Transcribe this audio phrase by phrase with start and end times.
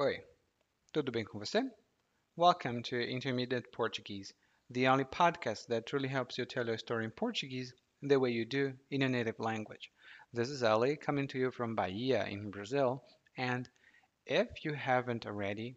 [0.00, 0.20] Oi,
[0.92, 1.62] tudo bem com você?
[2.34, 4.34] Welcome to Intermediate Portuguese,
[4.68, 8.44] the only podcast that truly helps you tell your story in Portuguese the way you
[8.44, 9.92] do in your native language.
[10.32, 13.04] This is Ali coming to you from Bahia in Brazil,
[13.36, 13.68] and
[14.26, 15.76] if you haven't already,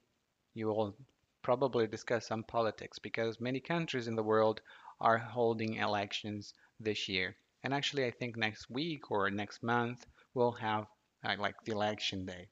[0.55, 0.97] you will
[1.43, 4.61] probably discuss some politics because many countries in the world
[4.99, 7.36] are holding elections this year.
[7.63, 10.88] And actually, I think next week or next month we'll have
[11.23, 12.49] uh, like the election day.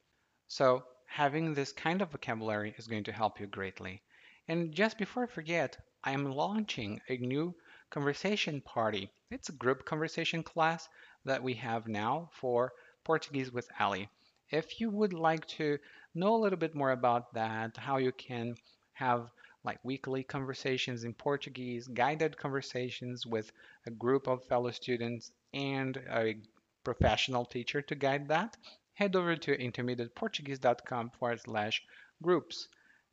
[0.47, 4.02] So having this kind of vocabulary is going to help you greatly.
[4.48, 7.55] And just before I forget, I am launching a new
[7.90, 9.10] conversation party.
[9.32, 10.88] It's a group conversation class
[11.23, 12.73] that we have now for
[13.04, 14.10] Portuguese with Ali.
[14.49, 15.80] If you would like to
[16.13, 18.55] know a little bit more about that, how you can
[18.94, 19.30] have
[19.63, 23.52] like weekly conversations in Portuguese, guided conversations with
[23.88, 26.35] a group of fellow students and a
[26.84, 28.55] professional teacher to guide that,
[28.95, 31.84] head over to intermediateportuguese.com forward slash
[32.23, 32.67] groups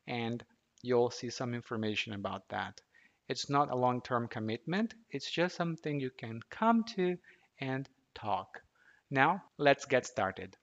[0.07, 0.43] and
[0.81, 2.81] you'll see some information about that.
[3.29, 7.17] It's not a long term commitment, it's just something you can come to
[7.59, 8.61] and talk.
[9.09, 10.57] Now, let's get started.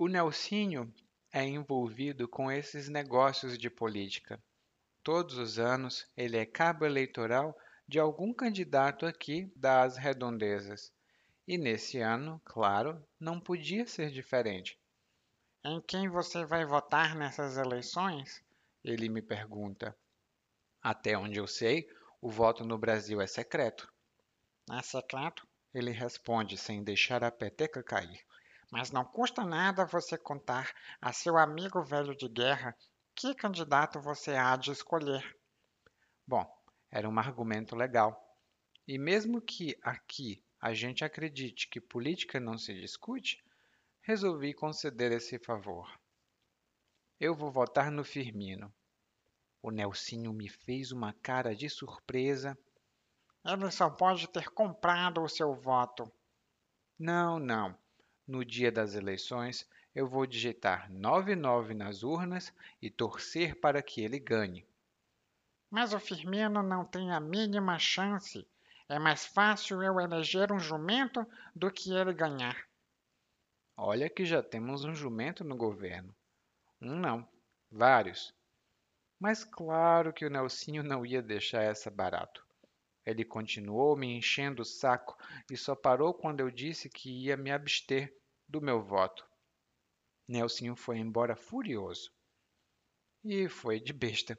[0.00, 0.88] O Nelsinho
[1.38, 4.42] é envolvido com esses negócios de política.
[5.04, 10.92] Todos os anos ele é cabo eleitoral de algum candidato aqui das redondezas.
[11.46, 14.76] E nesse ano, claro, não podia ser diferente.
[15.64, 18.44] Em quem você vai votar nessas eleições?
[18.82, 19.96] Ele me pergunta.
[20.82, 21.88] Até onde eu sei,
[22.20, 23.88] o voto no Brasil é secreto.
[24.72, 25.46] É secreto?
[25.72, 28.26] Ele responde sem deixar a peteca cair.
[28.70, 32.76] Mas não custa nada você contar a seu amigo velho de guerra
[33.14, 35.36] que candidato você há de escolher.
[36.26, 36.46] Bom,
[36.90, 38.16] era um argumento legal.
[38.86, 43.42] E mesmo que aqui a gente acredite que política não se discute,
[44.02, 45.90] resolvi conceder esse favor.
[47.18, 48.72] Eu vou votar no Firmino.
[49.60, 52.56] O Nelsinho me fez uma cara de surpresa.
[53.44, 56.10] Ele só pode ter comprado o seu voto.
[56.98, 57.76] Não, não.
[58.28, 64.18] No dia das eleições, eu vou digitar 99 nas urnas e torcer para que ele
[64.18, 64.66] ganhe.
[65.70, 68.46] Mas o Firmino não tem a mínima chance.
[68.86, 72.68] É mais fácil eu eleger um jumento do que ele ganhar.
[73.74, 76.14] Olha que já temos um jumento no governo.
[76.82, 77.26] Um não,
[77.70, 78.34] vários.
[79.18, 82.46] Mas claro que o Nelsinho não ia deixar essa barato.
[83.08, 85.16] Ele continuou me enchendo o saco
[85.50, 88.14] e só parou quando eu disse que ia me abster
[88.46, 89.26] do meu voto.
[90.28, 92.12] Nelsinho foi embora furioso.
[93.24, 94.38] E foi de besta,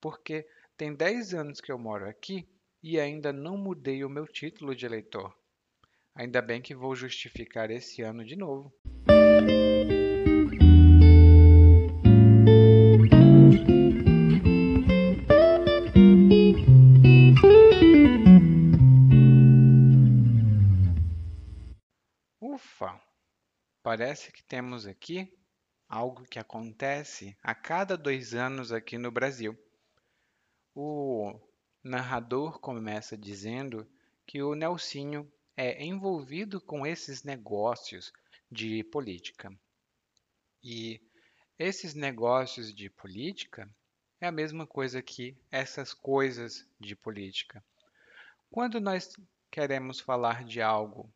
[0.00, 2.48] porque tem 10 anos que eu moro aqui
[2.80, 5.36] e ainda não mudei o meu título de eleitor.
[6.14, 8.72] Ainda bem que vou justificar esse ano de novo.
[23.98, 25.28] Parece que temos aqui
[25.88, 29.58] algo que acontece a cada dois anos aqui no Brasil.
[30.72, 31.36] O
[31.82, 33.90] narrador começa dizendo
[34.24, 38.12] que o Nelsinho é envolvido com esses negócios
[38.48, 39.52] de política.
[40.62, 41.00] E
[41.58, 43.68] esses negócios de política
[44.20, 47.64] é a mesma coisa que essas coisas de política.
[48.48, 49.12] Quando nós
[49.50, 51.12] queremos falar de algo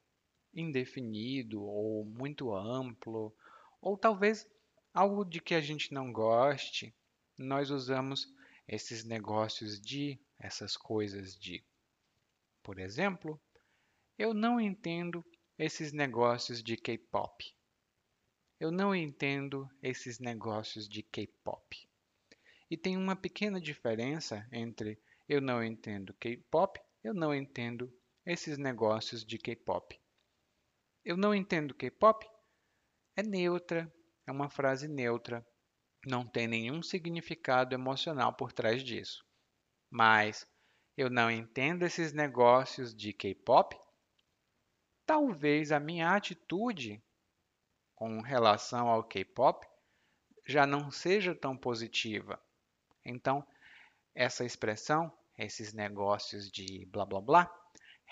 [0.55, 3.35] indefinido ou muito amplo,
[3.81, 4.47] ou talvez
[4.93, 6.95] algo de que a gente não goste,
[7.37, 8.27] nós usamos
[8.69, 11.65] esses negócios de, essas coisas de.
[12.63, 13.41] Por exemplo,
[14.19, 15.25] eu não entendo
[15.59, 17.45] esses negócios de K-pop.
[18.61, 21.89] Eu não entendo esses negócios de K-pop.
[22.71, 27.93] E tem uma pequena diferença entre eu não entendo K-pop, eu não entendo
[28.25, 30.02] esses negócios de K-pop.
[31.05, 32.25] Eu não entendo K-pop
[33.17, 33.93] é neutra,
[34.27, 35.47] é uma frase neutra,
[36.07, 39.25] não tem nenhum significado emocional por trás disso.
[39.91, 40.47] Mas
[40.97, 43.77] eu não entendo esses negócios de K-pop.
[45.05, 47.03] Talvez a minha atitude
[47.95, 49.67] com relação ao K-pop
[50.47, 52.41] já não seja tão positiva.
[53.05, 53.47] Então,
[54.15, 57.62] essa expressão, esses negócios de blá blá blá,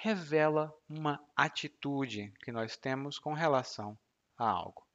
[0.03, 3.99] revela uma atitude que nós temos com relação
[4.35, 4.89] a algo.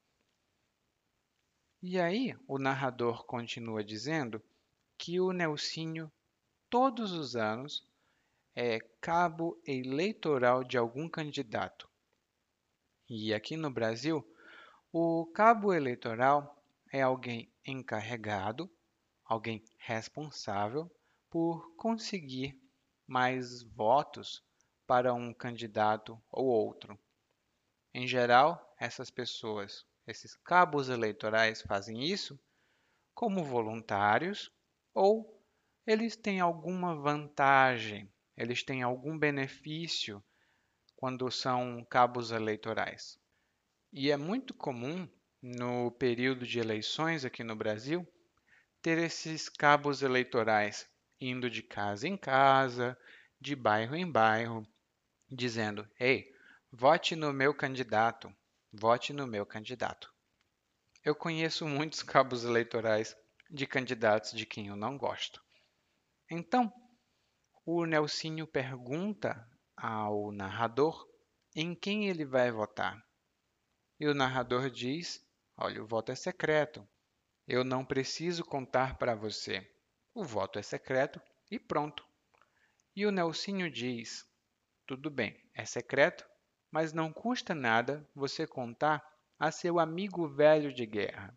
[1.80, 4.42] E aí, o narrador continua dizendo
[4.98, 6.12] que o Nelsinho,
[6.72, 7.88] todos os anos,
[8.56, 11.88] é cabo eleitoral de algum candidato.
[13.08, 14.28] E aqui no Brasil,
[14.92, 16.60] o cabo eleitoral
[16.92, 18.68] é alguém encarregado,
[19.24, 20.90] alguém responsável
[21.30, 22.60] por conseguir
[23.08, 24.44] mais votos
[24.86, 27.00] para um candidato ou outro.
[27.94, 32.40] Em geral, essas pessoas, esses cabos eleitorais fazem isso
[33.14, 34.52] como voluntários
[34.94, 35.42] ou
[35.88, 40.24] eles têm alguma vantagem, eles têm algum benefício
[40.96, 43.18] quando são cabos eleitorais.
[43.94, 45.08] E é muito comum
[45.42, 48.06] no período de eleições aqui no Brasil
[48.82, 50.88] ter esses cabos eleitorais
[51.20, 52.98] indo de casa em casa,
[53.40, 54.68] de bairro em bairro,
[55.36, 56.32] dizendo: "Ei,
[56.72, 58.34] vote no meu candidato,
[58.72, 60.14] vote no meu candidato".
[61.04, 63.16] Eu conheço muitos cabos eleitorais
[63.50, 65.44] de candidatos de quem eu não gosto.
[66.32, 66.74] Então,
[67.66, 71.08] o Nelsinho pergunta ao narrador
[71.56, 73.04] em quem ele vai votar.
[74.00, 75.26] E o narrador diz:
[75.58, 76.88] Olha, o voto é secreto.
[77.48, 79.72] Eu não preciso contar para você.
[80.14, 82.04] O voto é secreto e pronto.
[82.96, 84.26] E o Nelsinho diz:
[84.88, 86.24] Tudo bem, é secreto,
[86.70, 89.04] mas não custa nada você contar
[89.40, 91.36] a seu amigo velho de guerra.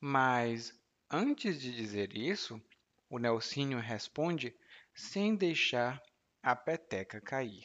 [0.00, 0.76] Mas
[1.08, 2.60] antes de dizer isso,
[3.08, 4.56] o Nelsinho responde
[4.92, 6.02] sem deixar
[6.42, 7.64] a peteca cair.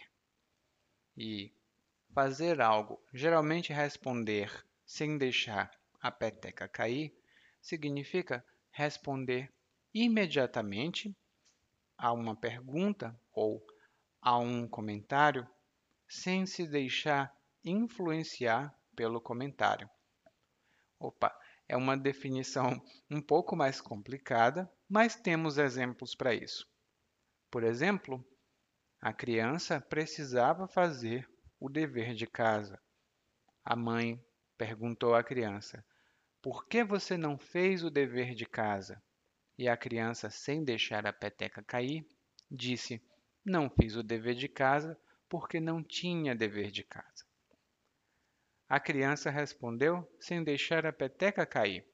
[1.17, 1.51] E
[2.13, 4.51] fazer algo, geralmente responder
[4.85, 7.11] sem deixar a peteca cair,
[7.61, 9.51] significa responder
[9.91, 11.17] imediatamente
[11.97, 13.65] a uma pergunta ou
[14.25, 15.47] a um comentário
[16.09, 17.31] sem se deixar
[17.63, 19.87] influenciar pelo comentário.
[20.99, 21.31] Opa,
[21.67, 26.67] é uma definição um pouco mais complicada, mas temos exemplos para isso.
[27.51, 28.25] Por exemplo,
[28.99, 31.29] a criança precisava fazer
[31.59, 32.81] o dever de casa.
[33.63, 34.19] A mãe
[34.57, 35.85] perguntou à criança:
[36.41, 38.99] por que você não fez o dever de casa?
[39.55, 42.07] E a criança, sem deixar a peteca cair,
[42.49, 42.99] disse:
[43.45, 44.99] Não fiz o dever de casa
[45.29, 47.23] porque não tinha dever de casa.
[48.67, 51.85] A criança respondeu, sem deixar a peteca cair: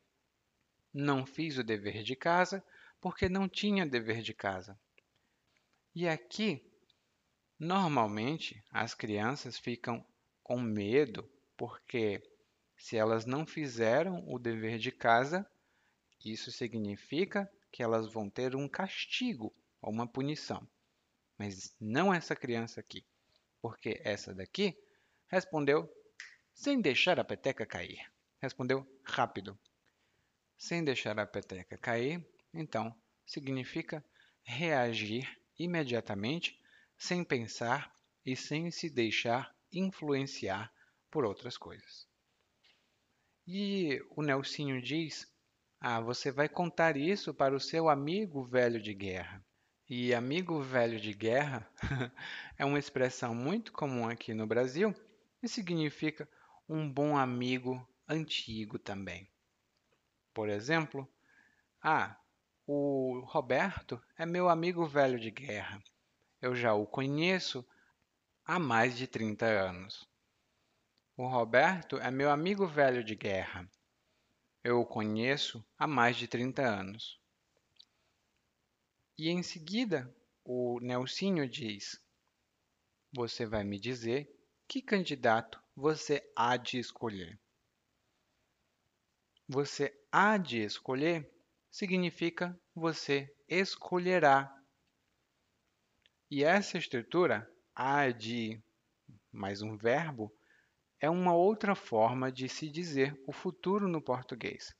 [0.93, 2.63] Não fiz o dever de casa
[3.01, 4.79] porque não tinha dever de casa.
[5.93, 6.65] E aqui,
[7.59, 10.05] normalmente, as crianças ficam
[10.41, 12.23] com medo porque
[12.77, 15.45] se elas não fizeram o dever de casa,
[16.23, 20.65] isso significa que elas vão ter um castigo ou uma punição.
[21.43, 23.03] Mas não essa criança aqui,
[23.63, 24.77] porque essa daqui
[25.27, 25.91] respondeu
[26.53, 27.99] sem deixar a peteca cair.
[28.39, 29.57] Respondeu rápido.
[30.55, 32.23] Sem deixar a peteca cair,
[32.53, 32.95] então,
[33.25, 34.05] significa
[34.43, 36.61] reagir imediatamente,
[36.95, 37.91] sem pensar
[38.23, 40.71] e sem se deixar influenciar
[41.09, 42.07] por outras coisas.
[43.47, 45.25] E o Nelsinho diz:
[45.79, 49.43] Ah, você vai contar isso para o seu amigo velho de guerra.
[49.93, 51.69] E amigo velho de guerra
[52.57, 54.95] é uma expressão muito comum aqui no Brasil
[55.43, 56.29] e significa
[56.69, 59.29] um bom amigo antigo também.
[60.33, 61.05] Por exemplo,
[61.83, 62.17] ah,
[62.65, 65.83] o Roberto é meu amigo velho de guerra.
[66.41, 67.67] Eu já o conheço
[68.45, 70.07] há mais de 30 anos.
[71.17, 73.69] O Roberto é meu amigo velho de guerra.
[74.63, 77.20] Eu o conheço há mais de 30 anos.
[79.17, 80.13] E em seguida,
[80.43, 82.01] o Nelsinho diz:
[83.13, 84.29] Você vai me dizer
[84.67, 87.39] que candidato você há de escolher.
[89.47, 91.29] Você há de escolher
[91.69, 94.53] significa você escolherá.
[96.29, 98.61] E essa estrutura, há de
[99.31, 100.33] mais um verbo,
[100.99, 104.73] é uma outra forma de se dizer o futuro no português.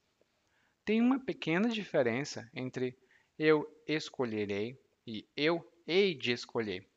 [0.85, 2.97] Tem uma pequena diferença entre
[3.43, 6.87] eu escolherei e eu hei de escolher.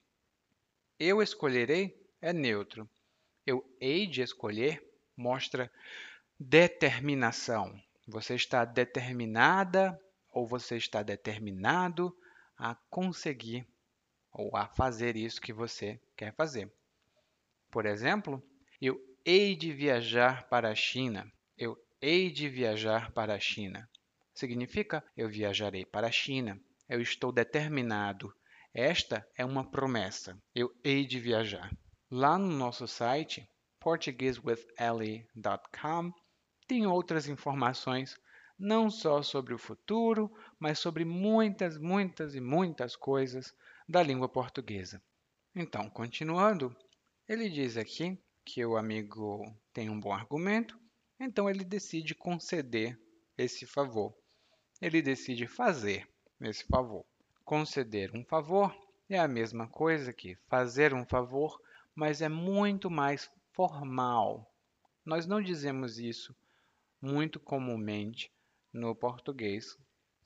[0.98, 2.86] Eu escolherei é neutro.
[3.46, 4.86] Eu hei de escolher
[5.16, 5.72] mostra
[6.38, 7.74] determinação.
[8.06, 9.98] Você está determinada
[10.28, 12.14] ou você está determinado
[12.58, 13.66] a conseguir
[14.30, 16.70] ou a fazer isso que você quer fazer.
[17.70, 18.46] Por exemplo,
[18.82, 21.26] eu hei de viajar para a China.
[21.56, 23.88] Eu hei de viajar para a China.
[24.34, 26.60] Significa eu viajarei para a China.
[26.88, 28.34] Eu estou determinado.
[28.72, 30.36] Esta é uma promessa.
[30.54, 31.70] Eu hei de viajar.
[32.10, 33.48] Lá no nosso site,
[33.78, 36.12] portuguesewithelly.com,
[36.66, 38.18] tem outras informações
[38.58, 43.54] não só sobre o futuro, mas sobre muitas, muitas e muitas coisas
[43.88, 45.00] da língua portuguesa.
[45.54, 46.76] Então, continuando,
[47.28, 50.78] ele diz aqui que o amigo tem um bom argumento,
[51.18, 52.98] então ele decide conceder
[53.36, 54.14] esse favor.
[54.84, 56.06] Ele decide fazer
[56.42, 57.06] esse favor.
[57.42, 58.70] Conceder um favor
[59.08, 61.58] é a mesma coisa que fazer um favor,
[61.94, 64.46] mas é muito mais formal.
[65.02, 66.36] Nós não dizemos isso
[67.00, 68.30] muito comumente
[68.70, 69.74] no português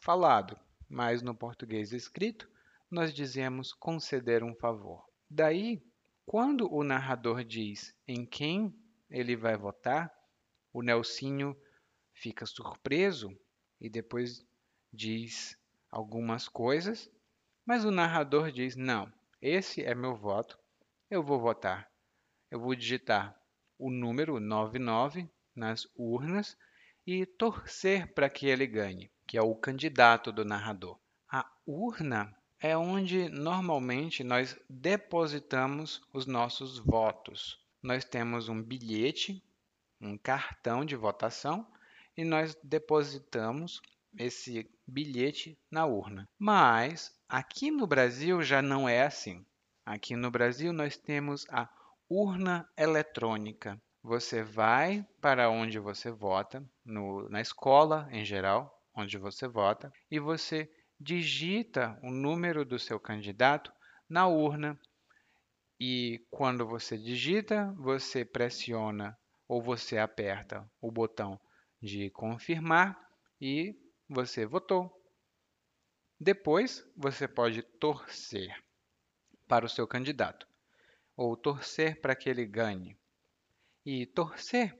[0.03, 2.51] falado, mas no português escrito
[2.91, 5.09] nós dizemos conceder um favor.
[5.31, 5.81] Daí,
[6.27, 8.75] quando o narrador diz em quem
[9.09, 10.13] ele vai votar,
[10.73, 11.57] o Nelsinho
[12.13, 13.31] fica surpreso
[13.81, 14.48] e depois
[14.93, 15.59] diz
[15.91, 17.11] algumas coisas,
[17.65, 20.59] mas o narrador diz: Não, esse é meu voto,
[21.11, 21.91] eu vou votar.
[22.51, 23.39] Eu vou digitar
[23.79, 26.57] o número 99 nas urnas
[27.07, 30.99] e torcer para que ele ganhe, que é o candidato do narrador.
[31.31, 37.63] A urna é onde normalmente nós depositamos os nossos votos.
[37.83, 39.43] Nós temos um bilhete,
[40.01, 41.67] um cartão de votação
[42.17, 43.81] e nós depositamos
[44.17, 46.27] esse bilhete na urna.
[46.39, 49.45] Mas aqui no Brasil já não é assim.
[49.85, 51.69] Aqui no Brasil nós temos a
[52.09, 53.81] urna eletrônica.
[54.03, 60.19] Você vai para onde você vota, no, na escola em geral, onde você vota, e
[60.19, 63.73] você digita o número do seu candidato
[64.09, 64.79] na urna.
[65.79, 69.17] E quando você digita, você pressiona
[69.47, 71.39] ou você aperta o botão
[71.81, 72.99] de confirmar
[73.41, 73.75] e
[74.09, 74.91] você votou.
[76.19, 78.57] Depois, você pode torcer
[79.47, 80.49] para o seu candidato
[81.17, 82.97] ou torcer para que ele ganhe.
[83.85, 84.77] E torcer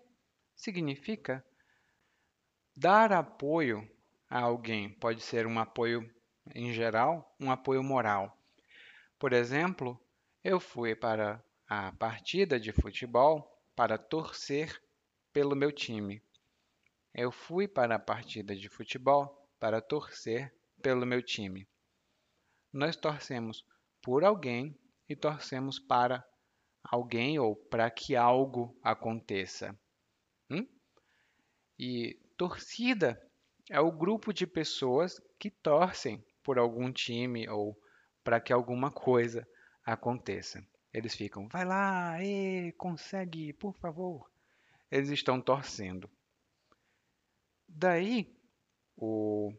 [0.55, 1.45] significa
[2.77, 3.89] dar apoio
[4.29, 4.91] a alguém.
[4.91, 6.09] Pode ser um apoio
[6.55, 8.37] em geral, um apoio moral.
[9.19, 10.01] Por exemplo,
[10.45, 14.81] eu fui para a partida de futebol para torcer
[15.33, 16.23] pelo meu time.
[17.15, 21.69] Eu fui para a partida de futebol para torcer pelo meu time.
[22.73, 23.65] Nós torcemos
[24.03, 26.25] por alguém e torcemos para
[26.85, 29.79] alguém ou para que algo aconteça.
[30.51, 30.67] Hum?
[31.79, 33.21] E torcida
[33.71, 37.79] é o grupo de pessoas que torcem por algum time ou
[38.23, 39.47] para que alguma coisa
[39.85, 40.65] aconteça.
[40.93, 44.31] Eles ficam, vai lá, ê, consegue, por favor.
[44.91, 46.11] Eles estão torcendo.
[47.71, 48.35] Daí,
[48.97, 49.53] o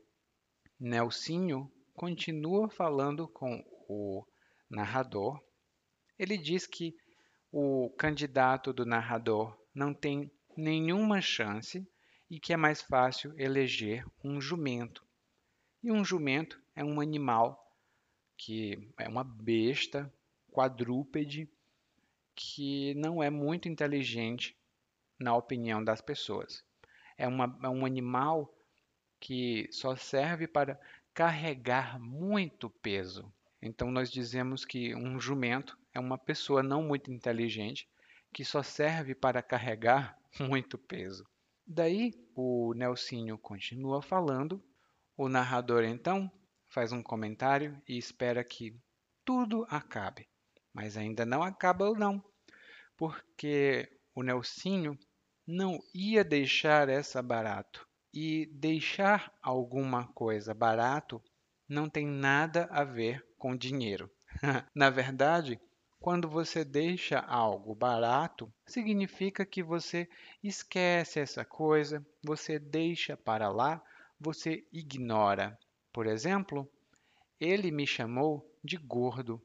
[0.80, 4.25] Nelsinho continua falando com o
[4.70, 5.39] narrador.
[6.18, 6.98] Ele diz que
[7.51, 11.88] o candidato do narrador não tem nenhuma chance
[12.30, 15.06] e que é mais fácil eleger um jumento.
[15.84, 17.63] E um jumento é um animal
[18.36, 20.12] que é uma besta
[20.51, 21.50] quadrúpede
[22.36, 24.58] que não é muito inteligente
[25.20, 26.68] na opinião das pessoas
[27.20, 28.52] é, uma, é um animal
[29.20, 30.80] que só serve para
[31.14, 33.32] carregar muito peso.
[33.62, 37.88] Então, nós dizemos que um jumento é uma pessoa não muito inteligente
[38.34, 41.28] que só serve para carregar muito peso.
[41.68, 44.64] Daí, o Nelsinho continua falando.
[45.18, 46.32] O narrador, então,
[46.70, 48.74] faz um comentário e espera que
[49.26, 50.30] tudo acabe.
[50.74, 52.24] Mas ainda não acaba, não,
[52.96, 54.98] porque o Nelsinho
[55.51, 57.88] não ia deixar essa barato.
[58.13, 61.20] E deixar alguma coisa barato
[61.68, 64.12] não tem nada a ver com dinheiro.
[64.75, 65.60] Na verdade,
[66.00, 70.08] quando você deixa algo barato, significa que você
[70.44, 73.82] esquece essa coisa, você deixa para lá,
[74.20, 75.58] você ignora.
[75.91, 76.70] Por exemplo,
[77.39, 79.41] ele me chamou de gordo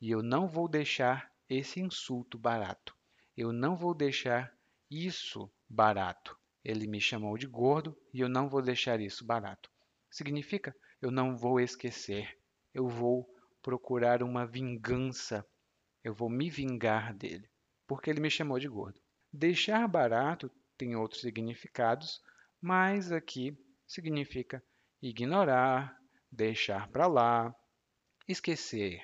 [0.00, 2.94] e eu não vou deixar esse insulto barato.
[3.36, 4.52] Eu não vou deixar
[4.90, 6.36] isso barato.
[6.64, 9.70] Ele me chamou de gordo e eu não vou deixar isso barato.
[10.10, 12.38] Significa eu não vou esquecer.
[12.74, 13.28] Eu vou
[13.62, 15.46] procurar uma vingança.
[16.02, 17.48] Eu vou me vingar dele,
[17.86, 19.00] porque ele me chamou de gordo.
[19.32, 22.20] Deixar barato tem outros significados,
[22.60, 24.62] mas aqui significa
[25.02, 25.96] ignorar,
[26.30, 27.54] deixar para lá,
[28.26, 29.02] esquecer,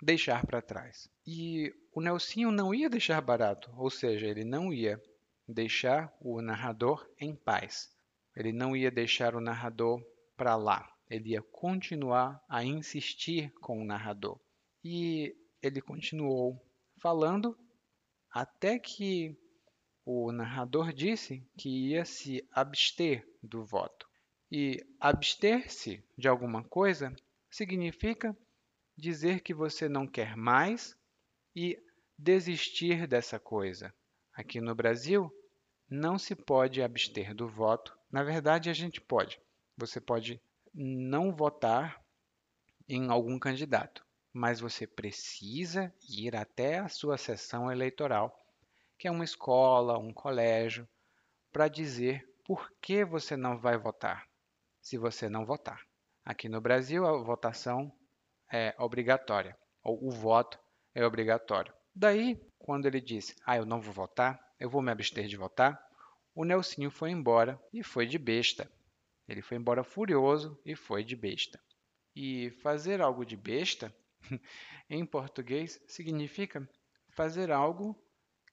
[0.00, 1.08] deixar para trás.
[1.26, 5.00] E o Nelsinho não ia deixar barato, ou seja, ele não ia
[5.48, 7.94] deixar o narrador em paz.
[8.34, 10.04] Ele não ia deixar o narrador
[10.36, 10.92] para lá.
[11.08, 14.38] Ele ia continuar a insistir com o narrador.
[14.84, 16.60] E ele continuou
[16.98, 17.56] falando
[18.30, 19.36] até que
[20.04, 24.08] o narrador disse que ia se abster do voto.
[24.50, 27.14] E abster-se de alguma coisa
[27.50, 28.36] significa
[28.96, 30.96] dizer que você não quer mais
[31.54, 31.78] e
[32.18, 33.92] desistir dessa coisa.
[34.36, 35.34] Aqui no Brasil,
[35.88, 37.96] não se pode abster do voto.
[38.12, 39.40] Na verdade, a gente pode.
[39.78, 40.38] Você pode
[40.74, 42.04] não votar
[42.86, 48.38] em algum candidato, mas você precisa ir até a sua sessão eleitoral,
[48.98, 50.86] que é uma escola, um colégio,
[51.50, 54.28] para dizer por que você não vai votar,
[54.82, 55.80] se você não votar.
[56.22, 57.90] Aqui no Brasil, a votação
[58.52, 60.58] é obrigatória, ou o voto
[60.94, 61.72] é obrigatório.
[61.98, 65.82] Daí, quando ele disse, ah, eu não vou votar, eu vou me abster de votar,
[66.34, 68.70] o Nelsinho foi embora e foi de besta.
[69.26, 71.58] Ele foi embora furioso e foi de besta.
[72.14, 73.96] E fazer algo de besta,
[74.90, 76.68] em português, significa
[77.08, 77.98] fazer algo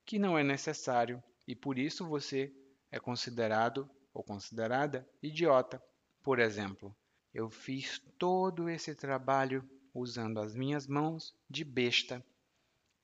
[0.06, 2.50] que não é necessário e por isso você
[2.90, 5.84] é considerado ou considerada idiota.
[6.24, 6.96] Por exemplo,
[7.34, 12.26] eu fiz todo esse trabalho usando as minhas mãos de besta.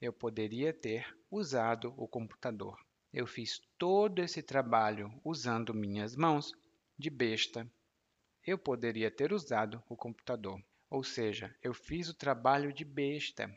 [0.01, 2.79] Eu poderia ter usado o computador.
[3.12, 6.53] Eu fiz todo esse trabalho usando minhas mãos
[6.98, 7.70] de besta.
[8.46, 10.63] Eu poderia ter usado o computador.
[10.89, 13.53] Ou seja, eu fiz o trabalho de besta.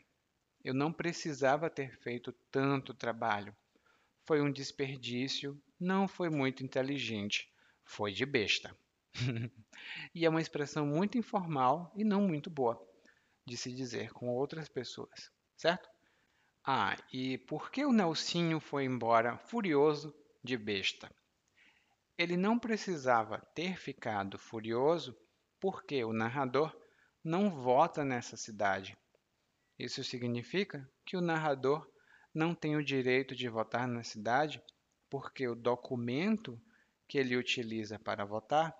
[0.61, 3.55] Eu não precisava ter feito tanto trabalho.
[4.25, 7.49] Foi um desperdício, não foi muito inteligente,
[7.85, 8.75] foi de besta.
[10.13, 12.81] e é uma expressão muito informal e não muito boa
[13.45, 15.92] de se dizer com outras pessoas, certo?
[16.65, 21.13] Ah, e por que o Nelsinho foi embora furioso de besta?
[22.17, 25.13] Ele não precisava ter ficado furioso
[25.59, 26.73] porque o narrador
[27.21, 28.95] não vota nessa cidade.
[29.77, 31.85] Isso significa que o narrador
[32.33, 34.63] não tem o direito de votar na cidade
[35.09, 36.57] porque o documento
[37.09, 38.73] que ele utiliza para votar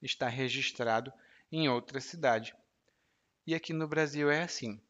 [0.00, 1.12] está registrado
[1.50, 2.54] em outra cidade.
[3.44, 4.80] E aqui no Brasil é assim.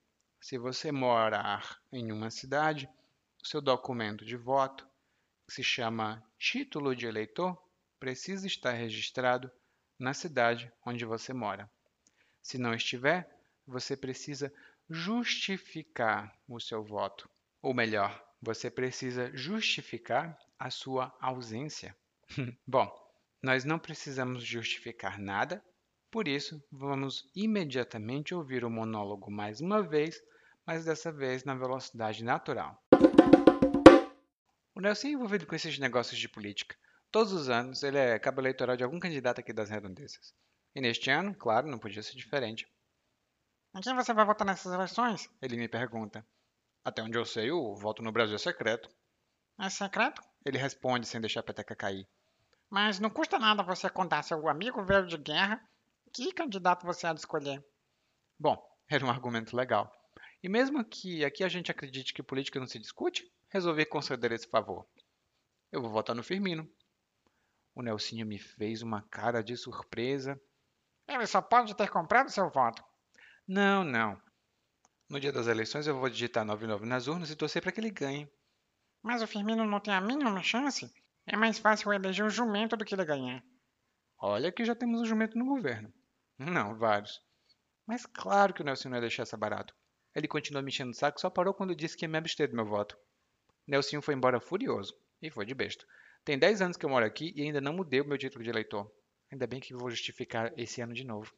[0.40, 2.88] Se você morar em uma cidade,
[3.42, 4.86] seu documento de voto,
[5.46, 7.56] que se chama título de eleitor,
[7.98, 9.50] precisa estar registrado
[9.98, 11.70] na cidade onde você mora.
[12.42, 13.28] Se não estiver,
[13.66, 14.52] você precisa
[14.88, 17.28] justificar o seu voto.
[17.60, 21.96] Ou melhor, você precisa justificar a sua ausência.
[22.66, 22.90] Bom,
[23.42, 25.64] nós não precisamos justificar nada,
[26.10, 30.20] por isso vamos imediatamente ouvir o monólogo mais uma vez
[30.68, 32.78] mas dessa vez na velocidade natural.
[34.74, 36.76] O Nelson é envolvido com esses negócios de política.
[37.10, 40.34] Todos os anos ele é cabo eleitoral de algum candidato aqui das redondezas.
[40.74, 42.70] E neste ano, claro, não podia ser diferente.
[43.74, 45.30] Em quem você vai votar nessas eleições?
[45.40, 46.22] Ele me pergunta.
[46.84, 48.90] Até onde eu sei, o voto no Brasil é secreto.
[49.58, 50.20] É secreto?
[50.44, 52.06] Ele responde sem deixar a peteca cair.
[52.68, 55.66] Mas não custa nada você contar seu amigo velho de guerra
[56.24, 57.64] que candidato você há de escolher.
[58.38, 58.56] Bom,
[58.88, 59.92] era um argumento legal.
[60.42, 64.48] E mesmo que aqui a gente acredite que política não se discute, resolvi conceder esse
[64.48, 64.86] favor.
[65.70, 66.68] Eu vou votar no Firmino.
[67.74, 70.40] O Nelsinho me fez uma cara de surpresa.
[71.06, 72.82] Ele só pode ter comprado seu voto.
[73.46, 74.20] Não, não.
[75.08, 77.90] No dia das eleições eu vou digitar 99 nas urnas e torcer para que ele
[77.90, 78.30] ganhe.
[79.02, 80.92] Mas o Firmino não tem a mínima chance.
[81.26, 83.42] É mais fácil eleger um jumento do que ele ganhar.
[84.18, 85.92] Olha que já temos um jumento no governo.
[86.38, 87.20] Não, vários.
[87.86, 89.74] Mas claro que o Nelson não ia deixar essa barato.
[90.14, 92.56] Ele continuou me enchendo o saco, só parou quando disse que ia me abster do
[92.56, 92.96] meu voto.
[93.66, 94.94] Nelsinho foi embora furioso.
[95.20, 95.84] E foi de besta.
[96.24, 98.50] Tem 10 anos que eu moro aqui e ainda não mudei o meu título de
[98.50, 98.90] eleitor.
[99.32, 101.34] Ainda bem que vou justificar esse ano de novo.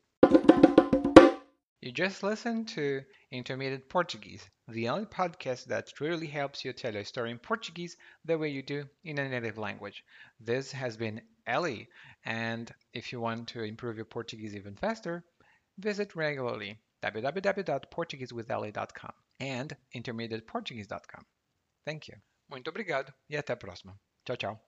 [1.83, 7.03] You just listened to Intermediate Portuguese, the only podcast that really helps you tell a
[7.05, 10.05] story in Portuguese the way you do in a native language.
[10.39, 11.89] This has been Ellie,
[12.25, 15.25] and if you want to improve your Portuguese even faster,
[15.79, 21.25] visit regularly www.portuguesewithelly.com and intermediateportuguese.com.
[21.87, 22.17] Thank you.
[22.51, 23.99] Muito obrigado e até a próxima.
[24.27, 24.61] Tchau, tchau.